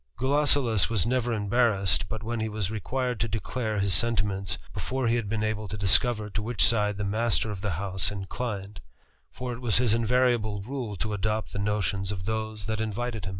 Gulosulus 0.17 0.89
was 0.89 1.05
never 1.05 1.31
embarrassed 1.31 2.09
but 2.09 2.23
when 2.23 2.39
he 2.39 2.49
was 2.49 2.71
required 2.71 3.19
to 3.19 3.27
declare 3.27 3.77
his 3.77 3.93
sentiments 3.93 4.57
before 4.73 5.07
he 5.07 5.15
had 5.15 5.29
been 5.29 5.43
able 5.43 5.67
to 5.67 5.77
discover 5.77 6.27
to 6.31 6.41
which 6.41 6.65
side 6.67 6.97
the 6.97 7.03
master 7.03 7.51
of 7.51 7.61
the 7.61 7.69
house 7.77 8.09
inclined 8.09 8.81
> 9.07 9.31
for 9.31 9.53
it 9.53 9.61
was 9.61 9.77
his 9.77 9.93
invariable 9.93 10.63
rule 10.63 10.95
to 10.95 11.13
adopt 11.13 11.53
the 11.53 11.59
notions 11.59 12.11
of 12.11 12.23
thos^ 12.23 12.65
that 12.65 12.81
invited 12.81 13.25
him. 13.25 13.29